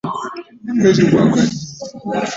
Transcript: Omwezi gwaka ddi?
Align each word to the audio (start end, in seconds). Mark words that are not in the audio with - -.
Omwezi 0.71 1.01
gwaka 1.09 1.39
ddi? 1.47 1.57